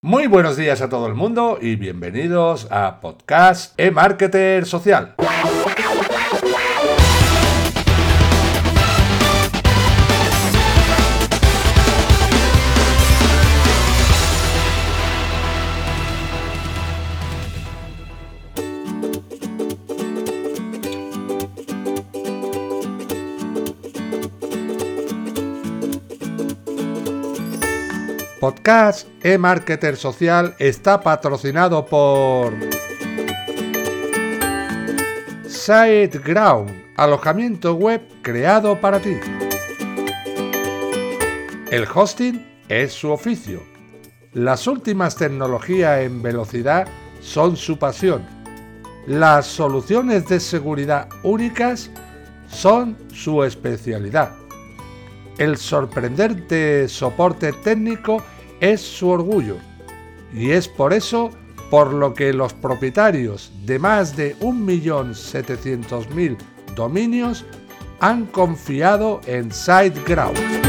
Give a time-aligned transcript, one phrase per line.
[0.00, 5.16] Muy buenos días a todo el mundo y bienvenidos a Podcast e-Marketer Social.
[28.48, 32.54] Podcast e-Marketer Social está patrocinado por
[35.46, 39.18] SiteGround, alojamiento web creado para ti.
[41.70, 43.62] El hosting es su oficio.
[44.32, 46.88] Las últimas tecnologías en velocidad
[47.20, 48.26] son su pasión.
[49.06, 51.90] Las soluciones de seguridad únicas
[52.48, 54.32] son su especialidad.
[55.36, 58.24] El sorprendente soporte técnico
[58.60, 59.56] es su orgullo
[60.32, 61.30] y es por eso
[61.70, 66.36] por lo que los propietarios de más de 1.700.000
[66.74, 67.44] dominios
[68.00, 70.67] han confiado en SiteGround.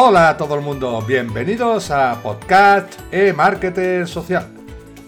[0.00, 4.46] Hola a todo el mundo, bienvenidos a Podcast e-Marketer Social.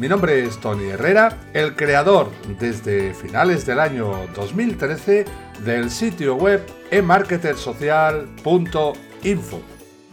[0.00, 5.26] Mi nombre es Tony Herrera, el creador desde finales del año 2013
[5.64, 9.62] del sitio web emarketersocial.info,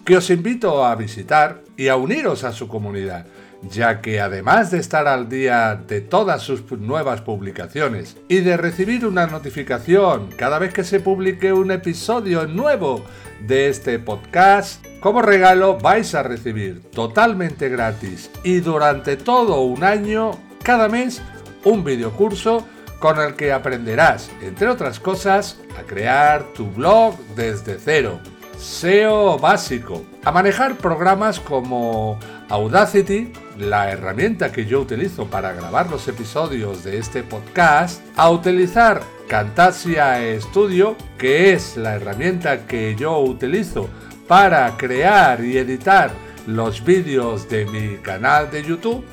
[0.05, 3.25] que os invito a visitar y a uniros a su comunidad
[3.63, 9.05] ya que además de estar al día de todas sus nuevas publicaciones y de recibir
[9.05, 13.03] una notificación cada vez que se publique un episodio nuevo
[13.45, 20.31] de este podcast, como regalo vais a recibir totalmente gratis y durante todo un año,
[20.63, 21.21] cada mes,
[21.63, 22.65] un videocurso
[22.99, 28.19] con el que aprenderás, entre otras cosas, a crear tu blog desde cero.
[28.57, 32.17] SEO básico, a manejar programas como
[32.49, 39.01] Audacity, la herramienta que yo utilizo para grabar los episodios de este podcast, a utilizar
[39.27, 43.89] Camtasia Studio, que es la herramienta que yo utilizo
[44.27, 46.11] para crear y editar
[46.47, 49.03] los vídeos de mi canal de YouTube,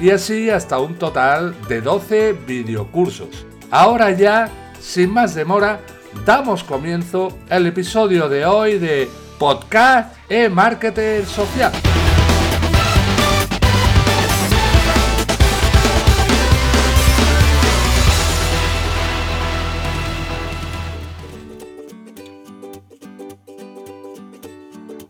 [0.00, 3.46] y así hasta un total de 12 videocursos.
[3.70, 4.48] Ahora ya,
[4.80, 5.80] sin más demora,
[6.24, 9.08] damos comienzo al episodio de hoy de
[9.38, 11.72] Podcast e Marketer Social.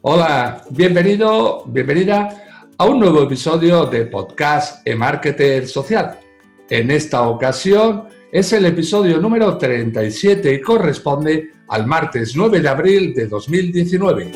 [0.04, 2.42] Hola, bienvenido, bienvenida
[2.76, 6.18] a un nuevo episodio de Podcast e-Marketer Social.
[6.68, 13.12] En esta ocasión es el episodio número 37 y corresponde al martes 9 de abril
[13.12, 14.32] de 2019.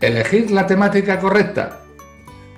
[0.00, 1.82] Elegir la temática correcta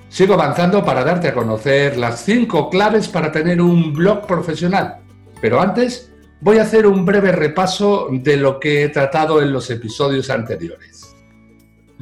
[0.09, 5.01] Sigo avanzando para darte a conocer las 5 claves para tener un blog profesional.
[5.39, 9.69] Pero antes voy a hacer un breve repaso de lo que he tratado en los
[9.69, 11.02] episodios anteriores.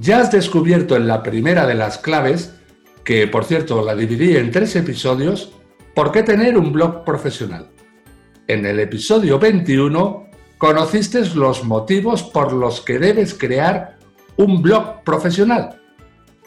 [0.01, 2.56] Ya has descubierto en la primera de las claves,
[3.03, 5.53] que por cierto la dividí en tres episodios,
[5.94, 7.69] por qué tener un blog profesional.
[8.47, 14.00] En el episodio 21 conociste los motivos por los que debes crear
[14.38, 15.81] un blog profesional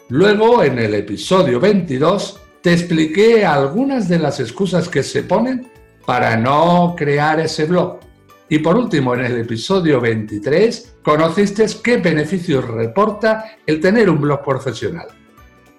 [0.09, 5.71] Luego, en el episodio 22, te expliqué algunas de las excusas que se ponen
[6.05, 8.01] para no crear ese blog.
[8.47, 14.43] Y por último, en el episodio 23, conociste qué beneficios reporta el tener un blog
[14.43, 15.07] profesional.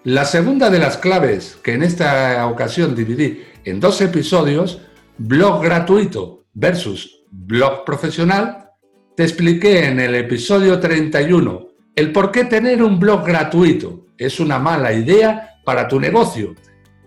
[0.03, 4.81] La segunda de las claves, que en esta ocasión dividí en dos episodios,
[5.19, 8.71] blog gratuito versus blog profesional,
[9.17, 14.58] te expliqué en el episodio 31 el por qué tener un blog gratuito es una
[14.58, 16.55] mala idea para tu negocio.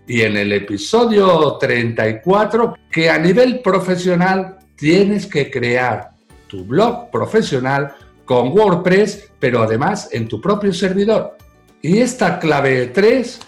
[0.06, 6.12] Y en el episodio 34, que a nivel profesional tienes que crear
[6.48, 7.94] tu blog profesional
[8.24, 11.36] con WordPress, pero además en tu propio servidor.
[11.82, 13.40] Y esta clave 3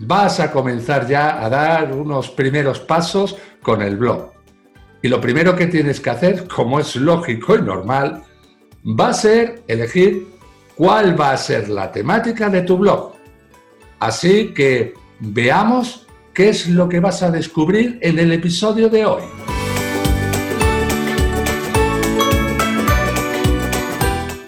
[0.00, 4.32] vas a comenzar ya a dar unos primeros pasos con el blog.
[5.02, 8.22] Y lo primero que tienes que hacer, como es lógico y normal,
[8.84, 10.28] va a ser elegir
[10.76, 13.12] cuál va a ser la temática de tu blog.
[13.98, 19.22] Así que veamos qué es lo que vas a descubrir en el episodio de hoy.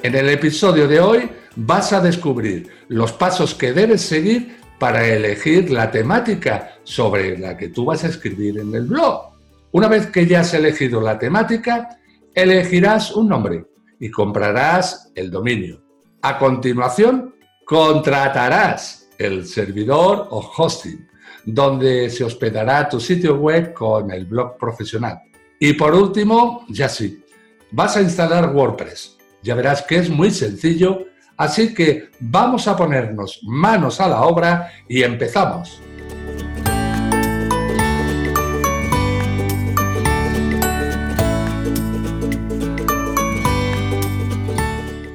[0.03, 5.71] En el episodio de hoy vas a descubrir los pasos que debes seguir para elegir
[5.71, 9.31] la temática sobre la que tú vas a escribir en el blog.
[9.71, 12.01] Una vez que ya has elegido la temática,
[12.35, 13.65] elegirás un nombre
[14.01, 15.85] y comprarás el dominio.
[16.23, 21.09] A continuación, contratarás el servidor o hosting,
[21.45, 25.21] donde se hospedará tu sitio web con el blog profesional.
[25.61, 27.23] Y por último, ya sí,
[27.71, 29.12] vas a instalar WordPress.
[29.43, 31.07] Ya verás que es muy sencillo,
[31.37, 35.81] así que vamos a ponernos manos a la obra y empezamos.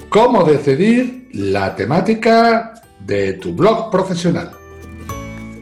[0.10, 4.52] ¿Cómo decidir la temática de tu blog profesional?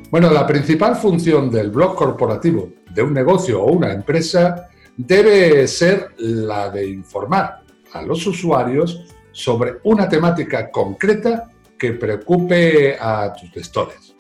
[0.09, 6.15] Bueno, la principal función del blog corporativo de un negocio o una empresa debe ser
[6.17, 7.64] la de informar
[7.95, 14.15] a los usuarios sobre una temática concreta que preocupe a tus lectores.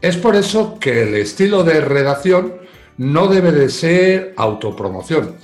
[0.00, 2.54] Es por eso que el estilo de redacción
[2.98, 5.36] no debe de ser autopromoción.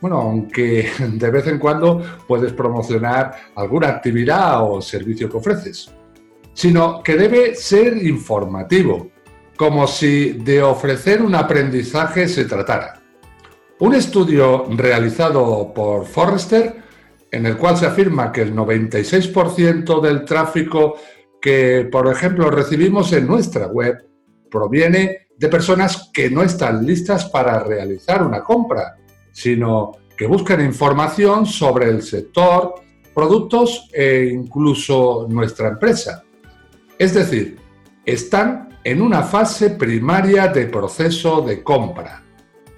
[0.00, 5.90] Bueno, aunque de vez en cuando puedes promocionar alguna actividad o servicio que ofreces,
[6.54, 9.10] sino que debe ser informativo,
[9.56, 13.02] como si de ofrecer un aprendizaje se tratara.
[13.80, 16.87] Un estudio realizado por Forrester,
[17.30, 20.96] en el cual se afirma que el 96% del tráfico
[21.40, 24.06] que, por ejemplo, recibimos en nuestra web
[24.50, 28.96] proviene de personas que no están listas para realizar una compra,
[29.30, 32.74] sino que buscan información sobre el sector,
[33.14, 36.24] productos e incluso nuestra empresa.
[36.98, 37.56] Es decir,
[38.04, 42.24] están en una fase primaria de proceso de compra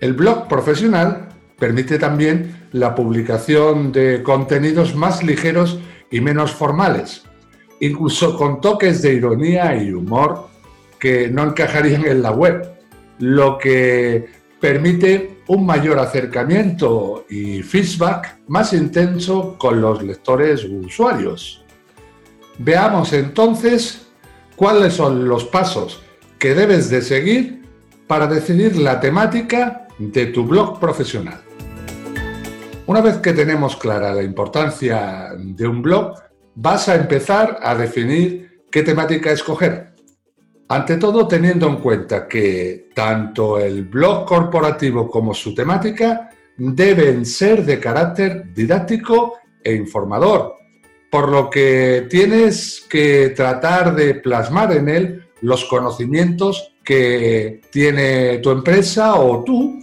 [0.00, 1.28] el blog profesional
[1.60, 5.78] permite también la publicación de contenidos más ligeros
[6.10, 7.22] y menos formales,
[7.78, 10.48] incluso con toques de ironía y humor
[10.98, 12.68] que no encajarían en la web,
[13.18, 14.26] lo que
[14.58, 21.64] permite un mayor acercamiento y feedback más intenso con los lectores u usuarios.
[22.58, 24.08] Veamos entonces
[24.56, 26.02] cuáles son los pasos
[26.38, 27.62] que debes de seguir
[28.06, 31.40] para decidir la temática de tu blog profesional.
[32.90, 36.16] Una vez que tenemos clara la importancia de un blog,
[36.56, 39.94] vas a empezar a definir qué temática escoger.
[40.68, 47.64] Ante todo, teniendo en cuenta que tanto el blog corporativo como su temática deben ser
[47.64, 50.56] de carácter didáctico e informador,
[51.12, 58.50] por lo que tienes que tratar de plasmar en él los conocimientos que tiene tu
[58.50, 59.78] empresa o tú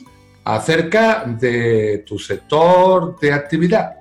[0.48, 3.98] acerca de tu sector de actividad.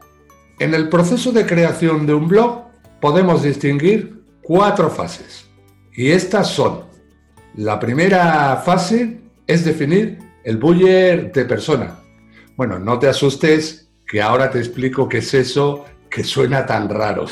[0.61, 2.67] En el proceso de creación de un blog
[3.01, 5.51] podemos distinguir cuatro fases
[5.93, 6.85] y estas son,
[7.57, 11.99] la primera fase es definir el buyer de persona.
[12.57, 17.27] Bueno, no te asustes que ahora te explico qué es eso que suena tan raro.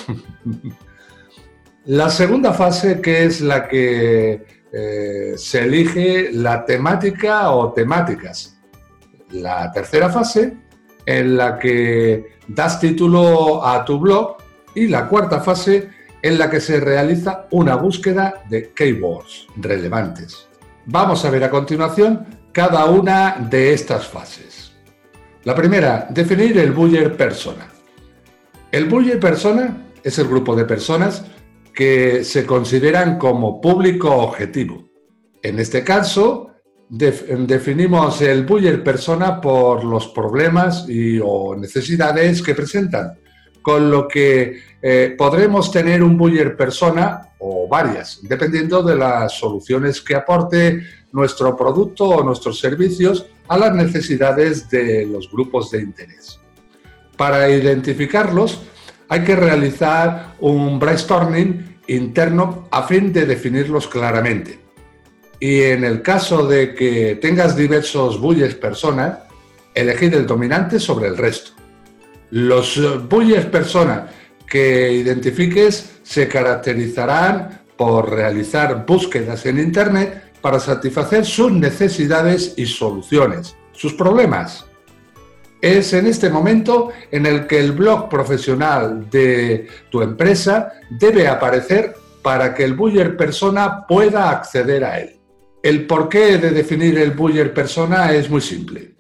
[1.85, 8.54] la segunda fase que es la que eh, se elige la temática o temáticas
[9.35, 10.57] la tercera fase
[11.07, 14.37] en la que das título a tu blog
[14.75, 15.91] y la cuarta fase
[16.23, 20.49] en la que se realiza una búsqueda de keywords relevantes.
[20.87, 24.73] Vamos a ver a continuación cada una de estas fases.
[25.45, 27.69] La primera, definir el buyer persona.
[28.73, 31.25] El buyer persona es el grupo de personas
[31.75, 34.89] que se consideran como público objetivo.
[35.43, 36.54] En este caso,
[36.97, 43.19] definimos el buyer persona por los problemas y, o necesidades que presentan,
[43.63, 50.01] con lo que eh, podremos tener un buyer persona o varias, dependiendo de las soluciones
[50.01, 50.83] que aporte
[51.13, 56.39] nuestro producto o nuestros servicios a las necesidades de los grupos de interés.
[57.17, 58.63] Para identificarlos
[59.09, 64.64] hay que realizar un brainstorming interno a fin de definirlos claramente
[65.45, 69.19] y en el caso de que tengas diversos bulles personas,
[69.75, 71.51] elegir el dominante sobre el resto.
[72.31, 74.11] Los bulles personas
[74.47, 83.55] que identifiques se caracterizarán por realizar búsquedas en Internet para satisfacer sus necesidades y soluciones,
[83.73, 84.65] sus problemas.
[85.61, 91.97] Es en este momento en el que el blog profesional de tu empresa debe aparecer
[92.23, 95.14] para que el buyer persona pueda acceder a él.
[95.65, 98.97] El porqué de definir el buyer persona es muy simple.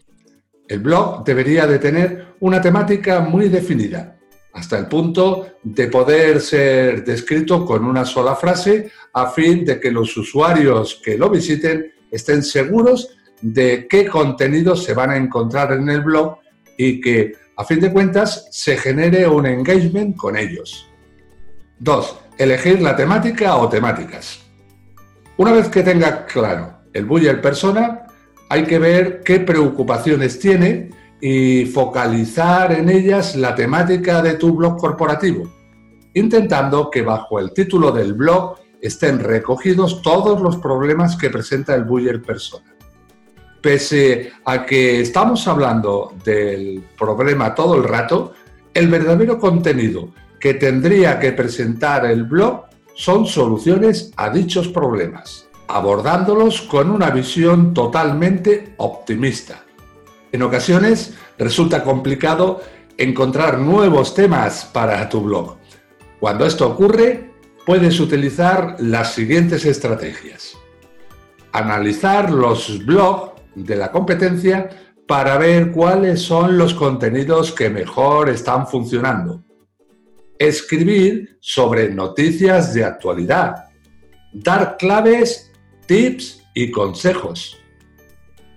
[0.66, 4.16] El blog debería de tener una temática muy definida,
[4.54, 9.90] hasta el punto de poder ser descrito con una sola frase a fin de que
[9.90, 13.10] los usuarios que lo visiten estén seguros
[13.42, 16.38] de qué contenidos se van a encontrar en el blog
[16.78, 20.88] y que, a fin de cuentas, se genere un engagement con ellos.
[21.80, 22.16] 2.
[22.38, 24.43] Elegir la temática o temáticas.
[25.36, 28.06] Una vez que tenga claro el buyer persona,
[28.48, 34.76] hay que ver qué preocupaciones tiene y focalizar en ellas la temática de tu blog
[34.76, 35.52] corporativo,
[36.14, 41.82] intentando que bajo el título del blog estén recogidos todos los problemas que presenta el
[41.82, 42.72] buyer persona.
[43.60, 48.34] Pese a que estamos hablando del problema todo el rato,
[48.72, 56.62] el verdadero contenido que tendría que presentar el blog son soluciones a dichos problemas, abordándolos
[56.62, 59.64] con una visión totalmente optimista.
[60.32, 62.60] En ocasiones resulta complicado
[62.96, 65.56] encontrar nuevos temas para tu blog.
[66.20, 67.32] Cuando esto ocurre,
[67.66, 70.56] puedes utilizar las siguientes estrategias.
[71.52, 74.70] Analizar los blogs de la competencia
[75.06, 79.43] para ver cuáles son los contenidos que mejor están funcionando.
[80.38, 83.66] Escribir sobre noticias de actualidad.
[84.32, 85.52] Dar claves,
[85.86, 87.58] tips y consejos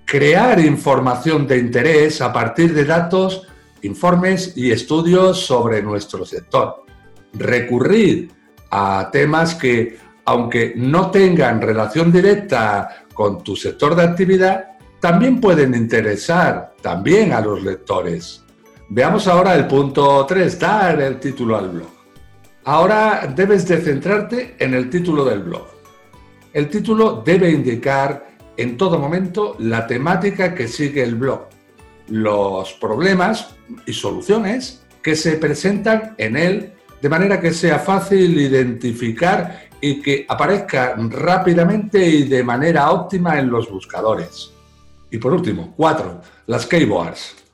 [0.07, 3.45] crear información de interés a partir de datos,
[3.81, 6.85] informes y estudios sobre nuestro sector.
[7.33, 8.31] Recurrir
[8.71, 15.75] a temas que, aunque no tengan relación directa con tu sector de actividad, también pueden
[15.75, 18.45] interesar también a los lectores.
[18.89, 21.89] Veamos ahora el punto 3, dar el título al blog.
[22.63, 25.67] Ahora debes de centrarte en el título del blog.
[26.53, 31.49] El título debe indicar en todo momento la temática que sigue el blog,
[32.07, 39.67] los problemas y soluciones que se presentan en él de manera que sea fácil identificar
[39.81, 44.51] y que aparezca rápidamente y de manera óptima en los buscadores.
[45.11, 47.46] Y por último, cuatro, las keywords.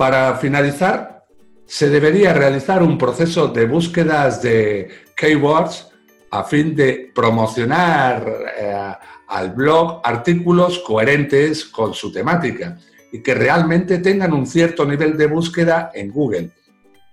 [0.00, 1.26] Para finalizar,
[1.66, 5.88] se debería realizar un proceso de búsquedas de keywords
[6.30, 8.26] a fin de promocionar
[8.58, 8.94] eh,
[9.28, 12.78] al blog artículos coherentes con su temática
[13.12, 16.50] y que realmente tengan un cierto nivel de búsqueda en Google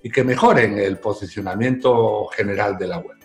[0.02, 3.18] y que mejoren el posicionamiento general de la web.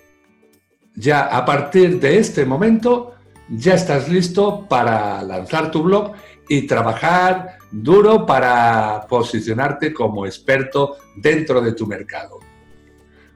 [0.97, 3.15] Ya a partir de este momento
[3.55, 6.13] ya estás listo para lanzar tu blog
[6.49, 12.41] y trabajar duro para posicionarte como experto dentro de tu mercado.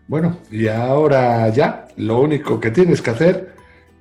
[0.09, 3.55] Bueno, y ahora ya lo único que tienes que hacer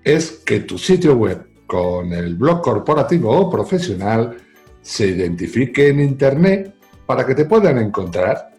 [0.03, 4.37] es que tu sitio web con el blog corporativo o profesional
[4.81, 8.51] se identifique en Internet para que te puedan encontrar.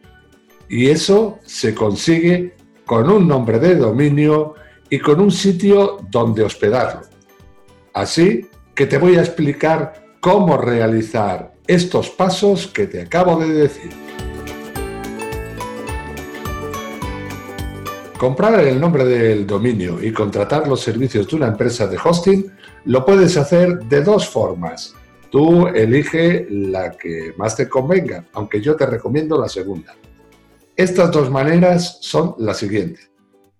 [0.69, 4.55] Y eso se consigue con un nombre de dominio
[4.91, 7.16] y con un sitio donde hospedarlo.
[7.97, 13.91] Así que te voy a explicar cómo realizar estos pasos que te acabo de decir.
[18.19, 22.53] Comprar el nombre del dominio y contratar los servicios de una empresa de hosting
[22.85, 24.95] lo puedes hacer de dos formas.
[25.31, 29.95] Tú elige la que más te convenga, aunque yo te recomiendo la segunda.
[30.77, 33.11] Estas dos maneras son las siguientes.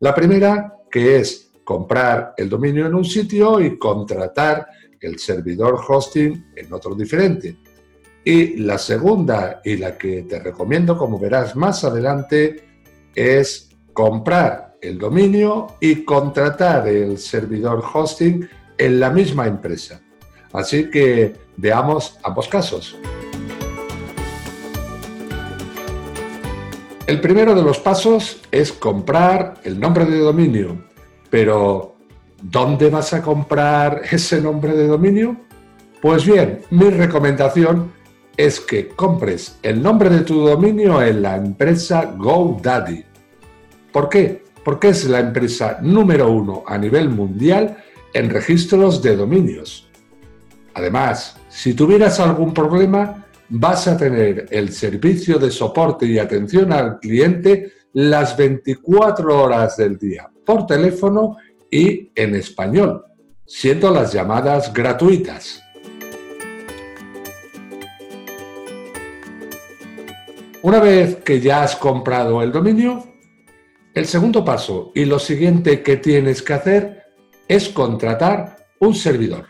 [0.01, 4.69] La primera, que es comprar el dominio en un sitio y contratar
[5.01, 7.59] el servidor hosting en otro diferente.
[8.25, 12.65] Y la segunda, y la que te recomiendo, como verás más adelante,
[13.13, 20.01] es comprar el dominio y contratar el servidor hosting en la misma empresa.
[20.53, 22.97] Así que veamos ambos casos.
[27.09, 30.87] El primero de los pasos es comprar el nombre de dominio,
[31.31, 31.97] pero
[32.43, 35.37] ¿dónde vas a comprar ese nombre de dominio?
[36.01, 37.93] Pues bien, mi recomendación
[38.37, 43.05] es que compres el nombre de tu dominio en la empresa GoDaddy.
[43.93, 44.45] ¿Por qué?
[44.63, 47.79] Porque es la empresa número uno a nivel mundial
[48.13, 49.89] en registros de dominios.
[50.75, 56.99] Además, si tuvieras algún problema, vas a tener el servicio de soporte y atención al
[56.99, 61.37] cliente las 24 horas del día, por teléfono
[61.71, 63.05] y en español,
[63.45, 65.63] siendo las llamadas gratuitas.
[70.63, 73.05] Una vez que ya has comprado el dominio,
[73.93, 77.03] el segundo paso y lo siguiente que tienes que hacer
[77.47, 79.47] es contratar un servidor,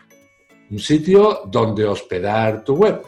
[0.69, 3.01] un sitio donde hospedar tu web.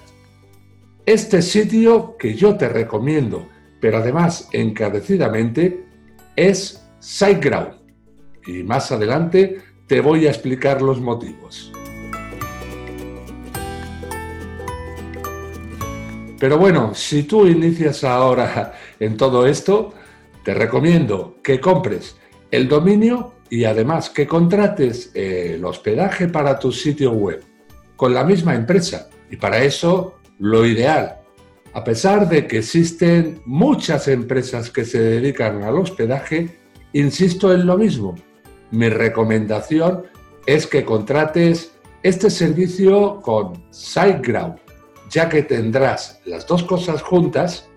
[1.05, 3.45] Este sitio que yo te recomiendo
[3.79, 5.85] pero además encarecidamente,
[6.35, 7.78] es SiteGround.
[8.49, 11.71] Y más adelante te voy a explicar los motivos.
[16.39, 19.93] Pero bueno, si tú inicias ahora en todo esto,
[20.43, 22.17] te recomiendo que compres
[22.49, 27.43] el dominio y además que contrates el hospedaje para tu sitio web
[27.95, 29.09] con la misma empresa.
[29.29, 31.19] Y para eso, lo ideal,
[31.73, 36.57] a pesar de que existen muchas empresas que se dedican al hospedaje,
[36.93, 38.15] insisto en lo mismo.
[38.71, 40.03] Mi recomendación
[40.45, 41.73] es que contrates
[42.03, 44.59] este servicio con SiteGround
[45.09, 47.67] ya que tendrás las dos cosas juntas,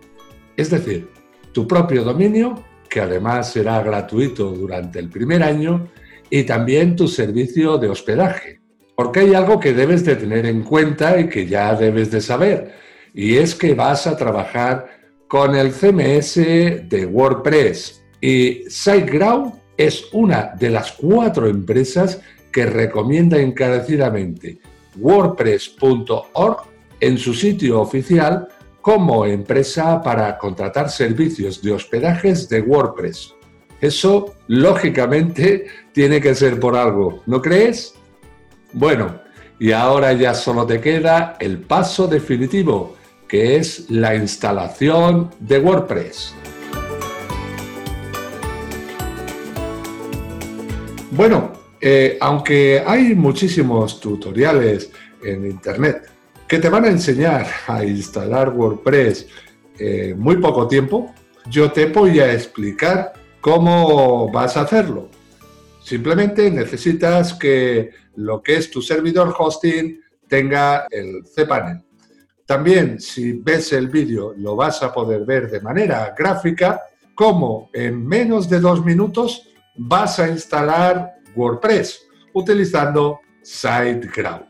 [0.56, 1.08] es decir,
[1.52, 5.88] tu propio dominio, que además será gratuito durante el primer año,
[6.28, 8.60] y también tu servicio de hospedaje.
[8.94, 12.74] Porque hay algo que debes de tener en cuenta y que ya debes de saber,
[13.14, 14.88] y es que vas a trabajar
[15.28, 18.02] con el CMS de WordPress.
[18.20, 24.58] Y SiteGround es una de las cuatro empresas que recomienda encarecidamente
[24.98, 26.58] WordPress.org
[27.00, 28.48] en su sitio oficial
[28.80, 33.34] como empresa para contratar servicios de hospedajes de WordPress.
[33.80, 37.94] Eso, lógicamente, tiene que ser por algo, ¿no crees?
[38.72, 39.20] Bueno,
[39.58, 42.96] y ahora ya solo te queda el paso definitivo,
[43.28, 46.34] que es la instalación de WordPress.
[51.14, 54.90] Bueno, eh, aunque hay muchísimos tutoriales
[55.22, 56.08] en Internet
[56.48, 59.26] que te van a enseñar a instalar WordPress
[59.78, 61.12] en muy poco tiempo,
[61.50, 65.10] yo te voy a explicar cómo vas a hacerlo.
[65.82, 71.82] Simplemente necesitas que lo que es tu servidor hosting tenga el cPanel.
[72.46, 76.80] También, si ves el vídeo, lo vas a poder ver de manera gráfica,
[77.14, 84.46] cómo en menos de dos minutos vas a instalar WordPress utilizando SiteGround.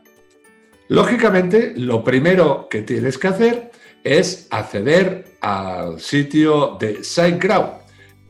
[0.89, 3.71] Lógicamente, lo primero que tienes que hacer
[4.03, 7.83] es acceder al sitio de SiteGround.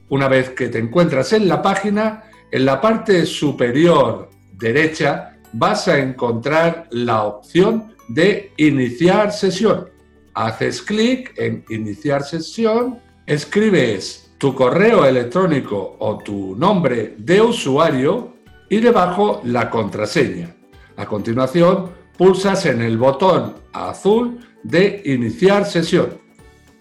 [0.09, 5.99] Una vez que te encuentras en la página, en la parte superior derecha vas a
[5.99, 9.89] encontrar la opción de iniciar sesión.
[10.35, 18.33] Haces clic en iniciar sesión, escribes tu correo electrónico o tu nombre de usuario
[18.69, 20.53] y debajo la contraseña.
[20.97, 26.19] A continuación, pulsas en el botón azul de iniciar sesión.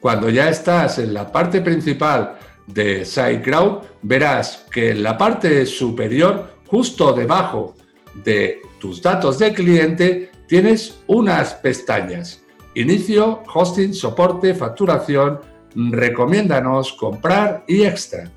[0.01, 6.57] Cuando ya estás en la parte principal de SiteGround, verás que en la parte superior,
[6.66, 7.77] justo debajo
[8.25, 12.42] de tus datos de cliente, tienes unas pestañas.
[12.75, 18.31] Inicio, hosting, soporte, facturación, recomiéndanos, comprar y extra.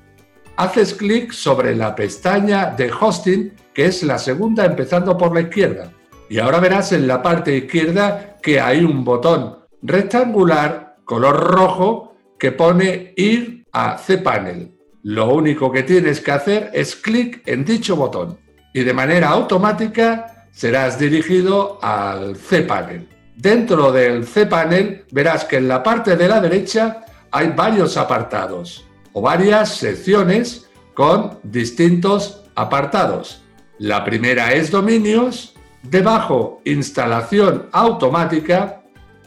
[0.56, 5.92] Haces clic sobre la pestaña de hosting, que es la segunda empezando por la izquierda.
[6.28, 12.52] Y ahora verás en la parte izquierda que hay un botón rectangular color rojo que
[12.52, 14.72] pone ir a cPanel.
[15.02, 18.38] Lo único que tienes que hacer es clic en dicho botón
[18.74, 23.08] y de manera automática serás dirigido al cPanel.
[23.36, 27.05] Dentro del cPanel verás que en la parte de la derecha
[27.36, 33.42] hay varios apartados o varias secciones con distintos apartados.
[33.78, 38.82] La primera es dominios, Debajo, instalación automática.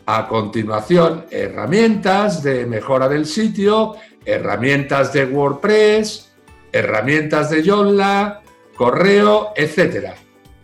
[0.06, 3.95] A continuación, herramientas de mejora del sitio,
[4.26, 6.32] herramientas de WordPress,
[6.72, 8.41] herramientas de Joomla,
[8.76, 10.15] correo, etc.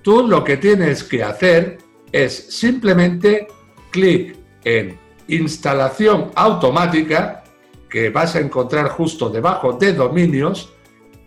[0.02, 1.78] Tú lo que tienes que hacer
[2.12, 3.48] es simplemente
[3.92, 7.44] clic en instalación automática,
[7.90, 10.74] que vas a encontrar justo debajo de dominios,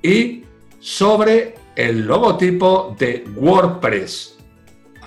[0.02, 0.44] y
[0.80, 4.38] sobre el logotipo de WordPress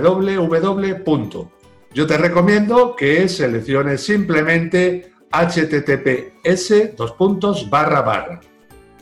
[1.94, 8.40] Yo te recomiendo que selecciones simplemente HTTPS dos puntos barra barra.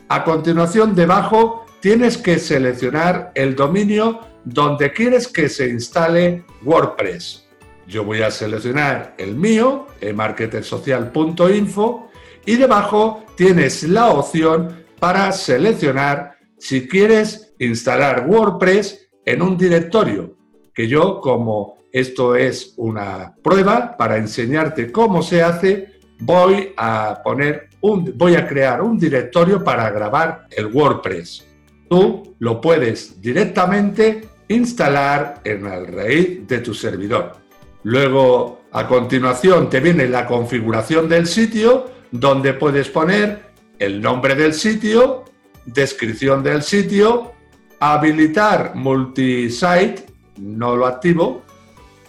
[0.07, 7.44] A continuación debajo tienes que seleccionar el dominio donde quieres que se instale WordPress.
[7.87, 12.09] Yo voy a seleccionar el mío, marketersocial.info,
[12.45, 20.35] y debajo tienes la opción para seleccionar si quieres instalar WordPress en un directorio,
[20.73, 27.69] que yo como esto es una prueba para enseñarte cómo se hace, voy a poner
[27.81, 31.45] un, voy a crear un directorio para grabar el WordPress.
[31.89, 37.44] Tú lo puedes directamente instalar en el raíz de tu servidor.
[37.85, 43.43] Luego, a continuación, te viene la configuración del sitio, donde puedes poner
[43.77, 45.25] el nombre del sitio,
[45.67, 47.33] descripción del sitio,
[47.79, 50.07] habilitar multisite,
[50.39, 51.43] no lo activo,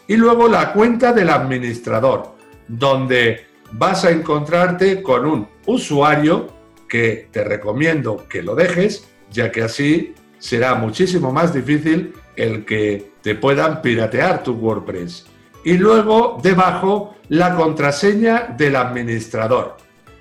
[0.08, 2.34] y luego la cuenta del administrador,
[2.66, 6.46] donde vas a encontrarte con un usuario
[6.88, 13.10] que te recomiendo que lo dejes, ya que así será muchísimo más difícil el que
[13.20, 15.35] te puedan piratear tu WordPress.
[15.66, 19.76] Y luego debajo la contraseña del administrador.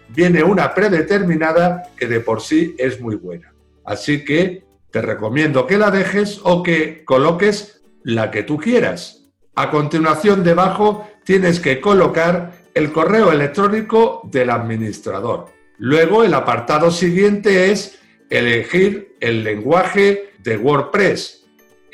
[0.09, 3.53] Viene una predeterminada que de por sí es muy buena.
[3.83, 9.27] Así que te recomiendo que la dejes o que coloques la que tú quieras.
[9.53, 15.49] A continuación debajo tienes que colocar el correo electrónico del administrador.
[15.77, 17.99] Luego el apartado siguiente es
[18.31, 21.45] elegir el lenguaje de WordPress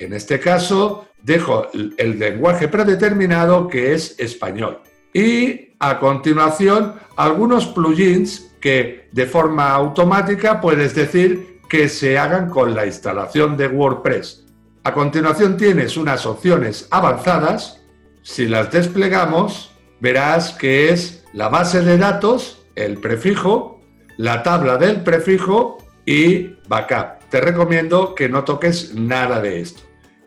[0.01, 4.79] en este caso, dejo el lenguaje predeterminado que es español.
[5.13, 12.75] Y a continuación, algunos plugins que de forma automática puedes decir que se hagan con
[12.75, 14.45] la instalación de WordPress.
[14.83, 17.81] A continuación tienes unas opciones avanzadas.
[18.23, 23.79] Si las desplegamos, verás que es la base de datos, el prefijo,
[24.17, 27.29] la tabla del prefijo y backup.
[27.29, 29.81] Te recomiendo que no toques nada de esto.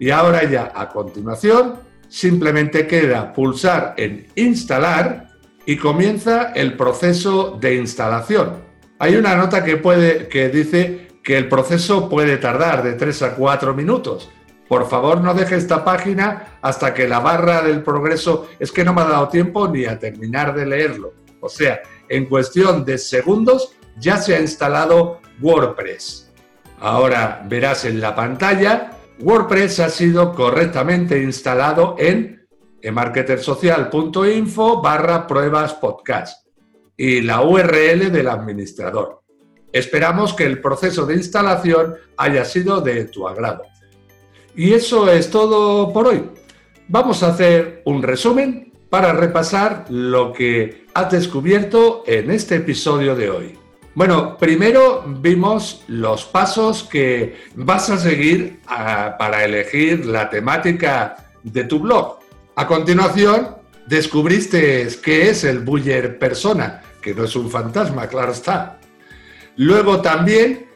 [0.05, 1.77] Y ahora ya a continuación
[2.11, 5.29] simplemente queda pulsar en instalar
[5.65, 8.65] y comienza el proceso de instalación.
[8.99, 13.35] Hay una nota que, puede, que dice que el proceso puede tardar de 3 a
[13.35, 14.31] 4 minutos.
[14.69, 18.93] Por favor, no deje esta página hasta que la barra del progreso es que no
[18.93, 21.15] me ha dado tiempo ni a terminar de leerlo.
[21.41, 26.31] O sea, en cuestión de segundos ya se ha instalado WordPress.
[26.79, 28.91] Ahora verás en la pantalla
[29.21, 32.47] WordPress ha sido correctamente instalado en
[32.93, 36.47] marketersocial.info barra pruebas podcast
[36.97, 39.23] y la URL del administrador.
[39.73, 43.63] Esperamos que el proceso de instalación haya sido de tu agrado.
[44.55, 46.31] Y eso es todo por hoy.
[46.89, 53.31] Vamos a hacer un resumen para repasar lo que has descubierto en este episodio de
[53.31, 53.64] hoy.
[53.95, 61.63] Bueno, primero vimos los pasos que vas a seguir ah, para elegir la temática de
[61.63, 62.19] tu blog.
[62.57, 68.81] A continuación, descubriste qué es el Buyer Persona, que no es un fantasma, claro está.
[69.57, 70.67] Luego también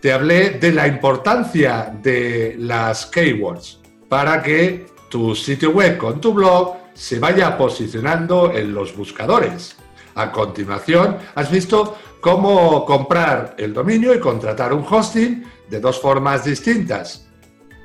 [0.00, 6.32] te hablé de la importancia de las keywords para que tu sitio web con tu
[6.32, 9.76] blog se vaya posicionando en los buscadores.
[10.14, 16.44] A continuación, has visto cómo comprar el dominio y contratar un hosting de dos formas
[16.44, 17.28] distintas.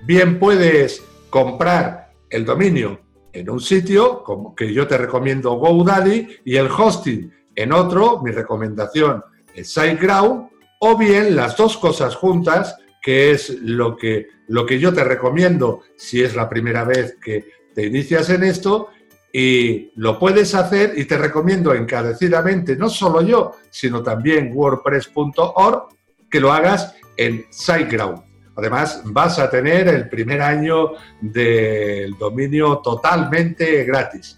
[0.05, 2.99] Bien puedes comprar el dominio
[3.33, 8.31] en un sitio, como que yo te recomiendo GoDaddy, y el hosting en otro, mi
[8.31, 14.79] recomendación es SiteGround, o bien las dos cosas juntas, que es lo que, lo que
[14.79, 18.89] yo te recomiendo si es la primera vez que te inicias en esto,
[19.31, 25.89] y lo puedes hacer y te recomiendo encarecidamente, no solo yo, sino también wordpress.org,
[26.29, 28.23] que lo hagas en SiteGround.
[28.55, 34.37] Además, vas a tener el primer año del dominio totalmente gratis.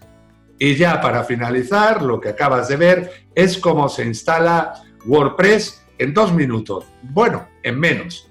[0.58, 4.74] Y ya para finalizar, lo que acabas de ver es cómo se instala
[5.06, 6.84] WordPress en dos minutos.
[7.02, 8.30] Bueno, en menos.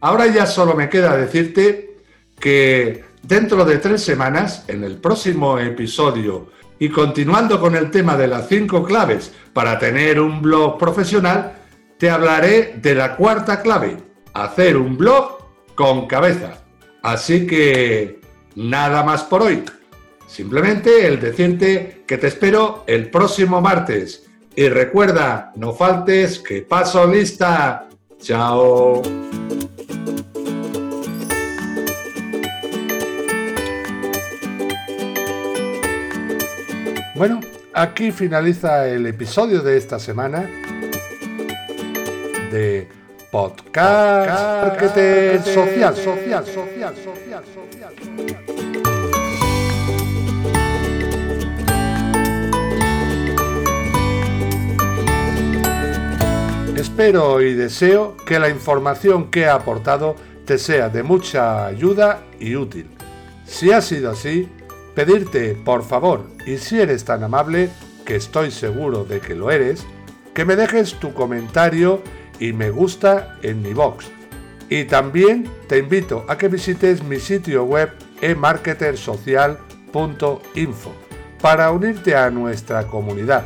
[0.00, 1.96] Ahora ya solo me queda decirte
[2.38, 8.28] que Dentro de tres semanas, en el próximo episodio, y continuando con el tema de
[8.28, 11.54] las cinco claves para tener un blog profesional,
[11.98, 13.96] te hablaré de la cuarta clave,
[14.34, 15.38] hacer un blog
[15.74, 16.64] con cabeza.
[17.02, 18.20] Así que
[18.56, 19.64] nada más por hoy.
[20.26, 27.06] Simplemente el decirte que te espero el próximo martes Y recuerda, no faltes, que paso
[27.06, 27.88] lista.
[28.20, 29.02] Chao.
[37.26, 37.40] Bueno,
[37.72, 40.42] aquí finaliza el episodio de esta semana
[42.52, 42.86] de
[43.32, 44.78] Podcast
[45.46, 47.94] Social, Social, Social, Social, Social.
[56.76, 62.54] Espero y deseo que la información que he aportado te sea de mucha ayuda y
[62.54, 62.86] útil.
[63.46, 64.46] Si ha sido así,
[64.94, 67.70] pedirte, por favor, y si eres tan amable,
[68.04, 69.86] que estoy seguro de que lo eres,
[70.34, 72.02] que me dejes tu comentario
[72.38, 74.10] y me gusta en mi box.
[74.68, 80.92] Y también te invito a que visites mi sitio web emarketersocial.info
[81.40, 83.44] para unirte a nuestra comunidad,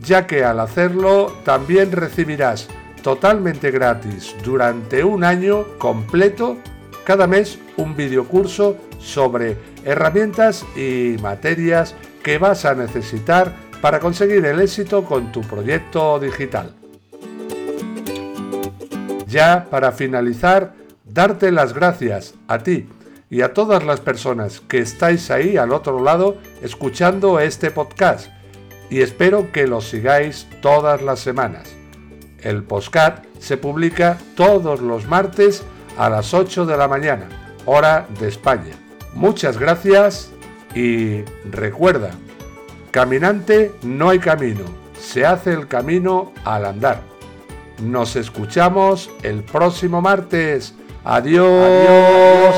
[0.00, 2.68] ya que al hacerlo también recibirás
[3.02, 6.56] totalmente gratis durante un año completo
[7.04, 14.60] cada mes un videocurso sobre herramientas y materias que vas a necesitar para conseguir el
[14.60, 16.74] éxito con tu proyecto digital.
[19.28, 22.88] Ya para finalizar, darte las gracias a ti
[23.30, 28.30] y a todas las personas que estáis ahí al otro lado escuchando este podcast
[28.90, 31.74] y espero que lo sigáis todas las semanas.
[32.40, 35.64] El podcast se publica todos los martes
[35.96, 37.28] a las 8 de la mañana,
[37.66, 38.85] hora de España.
[39.16, 40.30] Muchas gracias
[40.74, 42.10] y recuerda,
[42.90, 44.64] caminante no hay camino,
[45.00, 47.00] se hace el camino al andar.
[47.82, 50.74] Nos escuchamos el próximo martes.
[51.02, 52.54] Adiós.